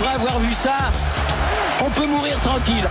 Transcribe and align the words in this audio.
après 0.00 0.14
avoir 0.14 0.38
vu 0.38 0.52
ça, 0.52 0.78
on 1.84 1.90
peut 1.90 2.06
mourir 2.06 2.38
tranquille. 2.40 2.88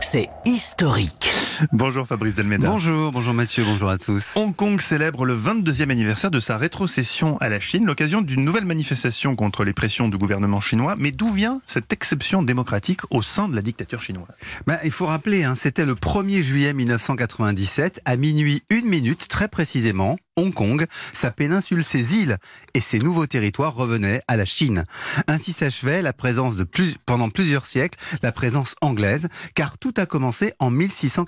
C'est 0.00 0.30
historique. 0.46 1.39
Bonjour 1.72 2.06
Fabrice 2.06 2.34
Delmeda. 2.34 2.68
Bonjour, 2.68 3.12
bonjour 3.12 3.34
Mathieu, 3.34 3.64
bonjour 3.64 3.90
à 3.90 3.98
tous. 3.98 4.32
Hong 4.36 4.54
Kong 4.54 4.80
célèbre 4.80 5.24
le 5.24 5.36
22e 5.36 5.90
anniversaire 5.90 6.30
de 6.30 6.40
sa 6.40 6.56
rétrocession 6.56 7.36
à 7.38 7.48
la 7.48 7.60
Chine, 7.60 7.84
l'occasion 7.86 8.22
d'une 8.22 8.44
nouvelle 8.44 8.64
manifestation 8.64 9.36
contre 9.36 9.64
les 9.64 9.72
pressions 9.72 10.08
du 10.08 10.16
gouvernement 10.16 10.60
chinois. 10.60 10.94
Mais 10.98 11.10
d'où 11.10 11.28
vient 11.28 11.60
cette 11.66 11.92
exception 11.92 12.42
démocratique 12.42 13.00
au 13.10 13.22
sein 13.22 13.48
de 13.48 13.54
la 13.54 13.62
dictature 13.62 14.02
chinoise? 14.02 14.28
Bah, 14.66 14.78
Il 14.84 14.90
faut 14.90 15.06
rappeler, 15.06 15.44
hein, 15.44 15.54
c'était 15.54 15.84
le 15.84 15.94
1er 15.94 16.42
juillet 16.42 16.72
1997, 16.72 18.00
à 18.04 18.16
minuit 18.16 18.62
une 18.70 18.86
minute 18.86 19.28
très 19.28 19.48
précisément. 19.48 20.16
Hong 20.36 20.54
Kong, 20.54 20.86
sa 21.12 21.30
péninsule, 21.30 21.84
ses 21.84 22.16
îles 22.16 22.38
et 22.72 22.80
ses 22.80 22.98
nouveaux 22.98 23.26
territoires 23.26 23.74
revenaient 23.74 24.22
à 24.26 24.36
la 24.36 24.46
Chine. 24.46 24.84
Ainsi 25.26 25.52
s'achevait 25.52 26.00
la 26.00 26.14
présence 26.14 26.56
de 26.56 26.64
plus, 26.64 26.96
pendant 27.04 27.28
plusieurs 27.28 27.66
siècles, 27.66 27.98
la 28.22 28.32
présence 28.32 28.74
anglaise, 28.80 29.28
car 29.54 29.76
tout 29.76 29.92
a 29.98 30.06
commencé 30.06 30.54
en 30.58 30.70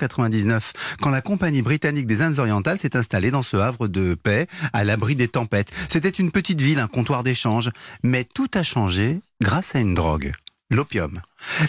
1699, 0.03 0.97
quand 1.01 1.11
la 1.11 1.21
compagnie 1.21 1.63
britannique 1.63 2.07
des 2.07 2.23
Indes 2.23 2.39
orientales 2.39 2.79
s'est 2.79 2.97
installée 2.97 3.31
dans 3.31 3.43
ce 3.43 3.57
havre 3.57 3.89
de 3.89 4.15
paix, 4.15 4.47
à 4.73 4.85
l'abri 4.85 5.15
des 5.15 5.29
tempêtes. 5.29 5.71
C'était 5.89 6.09
une 6.09 6.31
petite 6.31 6.61
ville, 6.61 6.79
un 6.79 6.89
comptoir 6.89 7.23
d'échange, 7.23 7.71
mais 8.03 8.25
tout 8.25 8.51
a 8.55 8.63
changé 8.63 9.21
grâce 9.41 9.75
à 9.75 9.81
une 9.81 9.95
drogue 9.95 10.33
l'opium. 10.73 11.21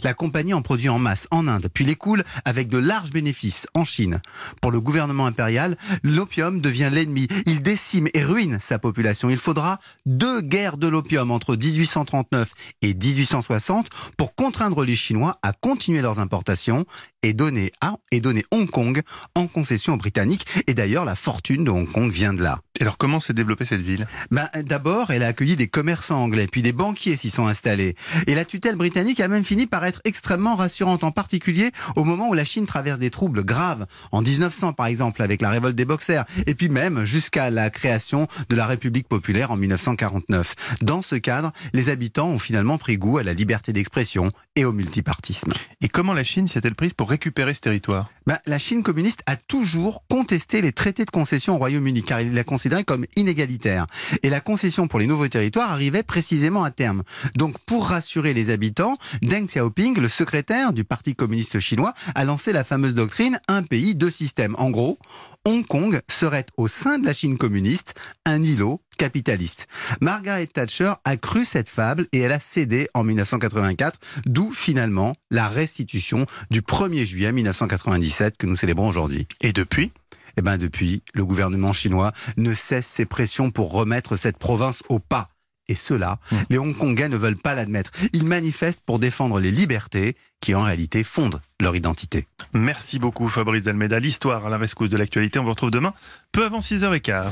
La 0.03 0.13
compagnie 0.13 0.53
en 0.53 0.62
produit 0.62 0.89
en 0.89 0.99
masse 0.99 1.27
en 1.31 1.48
Inde, 1.48 1.67
puis 1.73 1.85
l'écoule 1.85 2.23
avec 2.45 2.67
de 2.67 2.77
larges 2.77 3.12
bénéfices 3.12 3.67
en 3.73 3.84
Chine. 3.84 4.21
Pour 4.62 4.71
le 4.71 4.79
gouvernement 4.79 5.26
impérial, 5.26 5.77
l'opium 6.03 6.62
devient 6.62 6.89
l'ennemi. 6.91 7.27
Il 7.45 7.62
décime 7.62 8.07
et 8.13 8.23
ruine 8.23 8.57
sa 8.59 8.79
population. 8.79 9.29
Il 9.29 9.38
faudra 9.38 9.79
deux 10.05 10.41
guerres 10.41 10.77
de 10.77 10.88
l'opium 10.88 11.31
entre 11.31 11.55
1839 11.55 12.52
et 12.81 12.93
1860 12.93 13.89
pour 14.17 14.35
contraindre 14.35 14.84
les 14.84 14.95
Chinois 14.95 15.40
à 15.41 15.54
continuer 15.54 16.01
leurs 16.01 16.20
importations 16.20 16.85
et 17.23 17.34
donner, 17.34 17.71
à, 17.82 17.95
et 18.12 18.20
donner 18.20 18.43
Hong 18.51 18.70
Kong 18.70 19.01
en 19.35 19.48
concession 19.48 19.93
aux 19.93 19.98
Britanniques. 19.98 20.45
Et 20.67 20.73
d'ailleurs, 20.73 21.05
la 21.05 21.15
fortune 21.15 21.63
de 21.63 21.71
Hong 21.71 21.90
Kong 21.90 22.12
vient 22.12 22.34
de 22.34 22.43
là. 22.43 22.60
Alors 22.84 22.98
comment 22.98 23.21
s'est 23.21 23.34
développée 23.34 23.63
cette 23.63 23.79
ville? 23.79 24.07
Ben, 24.29 24.49
D'abord, 24.65 25.12
elle 25.12 25.23
a 25.23 25.27
accueilli 25.27 25.55
des 25.55 25.70
commerçants 25.70 26.21
anglais, 26.21 26.48
puis 26.51 26.62
des 26.62 26.73
banquiers 26.73 27.15
s'y 27.15 27.29
sont 27.29 27.48
installés. 27.48 27.95
Et 28.27 28.35
la 28.35 28.43
tutelle 28.43 28.76
britannique 28.76 29.21
a 29.21 29.29
même 29.29 29.45
fini 29.45 29.67
par 29.67 29.85
être 29.85 30.01
extrêmement 30.03 30.57
rassurante, 30.57 31.05
en 31.05 31.11
particulier 31.11 31.71
au 31.95 32.04
moment 32.04 32.27
où 32.27 32.34
la 32.34 32.43
Chine 32.43 32.65
traverse 32.65 32.99
des 32.99 33.09
troubles 33.09 33.45
graves, 33.45 33.85
en 34.11 34.21
1900 34.21 34.73
par 34.73 34.87
exemple, 34.87 35.21
avec 35.21 35.41
la 35.41 35.49
révolte 35.49 35.77
des 35.77 35.85
boxers, 35.85 36.26
et 36.45 36.55
puis 36.55 36.67
même 36.67 37.05
jusqu'à 37.05 37.49
la 37.49 37.70
création 37.70 38.27
de 38.49 38.55
la 38.57 38.67
République 38.67 39.07
populaire 39.07 39.51
en 39.51 39.55
1949. 39.55 40.54
Dans 40.81 41.01
ce 41.01 41.15
cadre, 41.15 41.54
les 41.71 41.89
habitants 41.89 42.31
ont 42.31 42.39
finalement 42.39 42.77
pris 42.77 42.98
goût 42.98 43.17
à 43.17 43.23
la 43.23 43.31
liberté 43.34 43.71
d'expression 43.71 44.29
et 44.57 44.65
au 44.65 44.73
multipartisme. 44.73 45.54
Et 45.79 45.87
comment 45.87 46.13
la 46.13 46.26
Chine 46.26 46.49
s'est-elle 46.49 46.76
prise 46.76 46.93
pour 46.93 47.09
récupérer 47.09 47.54
ce 47.54 47.61
territoire? 47.61 48.11
Ben, 48.27 48.37
La 48.45 48.59
Chine 48.59 48.84
communiste 48.84 49.21
a 49.26 49.37
toujours 49.37 50.04
contesté 50.09 50.61
les 50.61 50.73
traités 50.73 51.05
de 51.05 51.11
concession 51.11 51.55
au 51.55 51.57
Royaume-Uni, 51.59 52.04
car 52.04 52.20
il 52.20 52.34
l'a 52.34 52.43
comme 52.82 53.05
inégalitaire. 53.16 53.85
Et 54.24 54.29
la 54.29 54.40
concession 54.40 54.88
pour 54.88 54.99
les 54.99 55.05
nouveaux 55.05 55.27
territoires 55.27 55.71
arrivait 55.71 56.02
précisément 56.02 56.63
à 56.63 56.71
terme. 56.71 57.04
Donc 57.35 57.60
pour 57.66 57.88
rassurer 57.88 58.34
les 58.34 58.49
habitants, 58.49 58.98
Deng 59.21 59.46
Xiaoping, 59.46 59.99
le 59.99 60.10
secrétaire 60.10 60.74
du 60.74 60.84
Parti 60.84 61.13
communiste 61.13 61.60
chinois, 61.60 61.94
a 62.16 62.24
lancé 62.24 62.51
la 62.51 62.63
fameuse 62.63 62.96
doctrine 62.96 63.40
un 63.48 63.63
pays, 63.63 63.94
deux 63.94 64.09
systèmes. 64.09 64.56
En 64.57 64.72
gros, 64.72 64.97
Hong 65.46 65.66
Kong 65.66 66.00
serait 66.09 66.46
au 66.57 66.68
sein 66.68 67.00
de 67.00 67.06
la 67.06 67.13
Chine 67.13 67.38
communiste 67.38 67.94
un 68.25 68.41
îlot 68.41 68.81
capitaliste. 68.97 69.68
Margaret 70.01 70.47
Thatcher 70.47 70.94
a 71.03 71.18
cru 71.18 71.46
cette 71.46 71.69
fable 71.69 72.07
et 72.12 72.19
elle 72.19 72.31
a 72.31 72.40
cédé 72.40 72.88
en 72.94 73.03
1984, 73.03 74.00
d'où 74.25 74.51
finalement 74.51 75.16
la 75.31 75.50
restitution 75.50 76.25
du 76.50 76.62
1er 76.62 77.06
juillet 77.06 77.31
1997 77.31 78.38
que 78.38 78.46
nous 78.46 78.56
célébrons 78.56 78.88
aujourd'hui. 78.88 79.28
Et 79.41 79.51
depuis? 79.51 79.91
Eh 80.38 80.41
ben 80.41 80.57
depuis, 80.57 81.03
le 81.13 81.25
gouvernement 81.25 81.73
chinois 81.73 82.11
ne 82.38 82.53
cesse 82.53 82.88
ses 82.88 83.05
pressions 83.05 83.51
pour 83.51 83.71
remettre 83.71 84.16
cette 84.17 84.38
province 84.38 84.83
au 84.89 84.99
pas. 84.99 85.29
Et 85.69 85.75
cela, 85.75 86.19
mmh. 86.31 86.35
les 86.49 86.57
Hongkongais 86.57 87.07
ne 87.07 87.16
veulent 87.16 87.38
pas 87.38 87.55
l'admettre. 87.55 87.91
Ils 88.11 88.25
manifestent 88.25 88.81
pour 88.85 88.99
défendre 88.99 89.39
les 89.39 89.51
libertés 89.51 90.17
qui 90.41 90.55
en 90.55 90.63
réalité 90.63 91.05
fondent 91.05 91.41
leur 91.61 91.75
identité. 91.75 92.27
Merci 92.53 92.99
beaucoup 92.99 93.29
Fabrice 93.29 93.63
Dalmeda. 93.63 93.99
L'histoire 93.99 94.45
à 94.45 94.49
la 94.49 94.57
rescousse 94.57 94.89
de 94.89 94.97
l'actualité, 94.97 95.39
on 95.39 95.43
vous 95.43 95.51
retrouve 95.51 95.72
demain, 95.72 95.93
peu 96.33 96.45
avant 96.45 96.59
6h15. 96.59 97.31